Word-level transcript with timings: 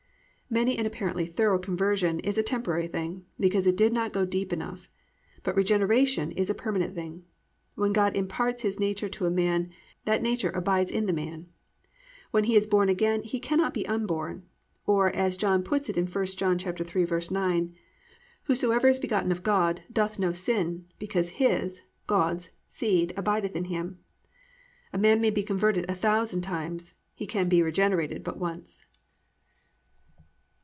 Many 0.53 0.77
an 0.77 0.85
apparently 0.85 1.25
thorough 1.27 1.57
conversion 1.57 2.19
is 2.19 2.37
a 2.37 2.43
temporary 2.43 2.87
thing 2.89 3.23
because 3.39 3.65
it 3.65 3.77
did 3.77 3.93
not 3.93 4.11
go 4.11 4.25
deep 4.25 4.51
enough, 4.51 4.89
but 5.43 5.55
regeneration 5.55 6.33
is 6.33 6.49
a 6.49 6.53
permanent 6.53 6.93
thing. 6.93 7.23
When 7.75 7.93
God 7.93 8.17
imparts 8.17 8.63
His 8.63 8.77
nature 8.77 9.07
to 9.07 9.25
a 9.25 9.31
man, 9.31 9.69
that 10.03 10.21
nature 10.21 10.49
abides 10.49 10.91
in 10.91 11.05
the 11.05 11.13
man. 11.13 11.47
When 12.31 12.43
he 12.43 12.57
is 12.57 12.67
born 12.67 12.89
again 12.89 13.23
he 13.23 13.39
cannot 13.39 13.73
be 13.73 13.87
unborn, 13.87 14.43
or 14.85 15.09
as 15.15 15.37
John 15.37 15.63
puts 15.63 15.87
it 15.87 15.97
in 15.97 16.05
1 16.05 16.25
John 16.35 16.57
3:9, 16.59 17.71
+"Whosoever 18.43 18.89
is 18.89 18.99
begotten 18.99 19.31
of 19.31 19.43
God 19.43 19.83
doth 19.89 20.19
no 20.19 20.33
sin, 20.33 20.83
because 20.99 21.29
his 21.39 21.79
(God's) 22.07 22.49
seed 22.67 23.13
abideth 23.15 23.55
in 23.55 23.65
him."+ 23.71 23.99
A 24.91 24.97
man 24.97 25.21
may 25.21 25.29
be 25.31 25.43
converted 25.43 25.89
a 25.89 25.95
thousand 25.95 26.41
times, 26.41 26.93
he 27.13 27.25
can 27.25 27.47
be 27.47 27.61
regenerated 27.63 28.21
but 28.21 28.35
once. 28.37 28.83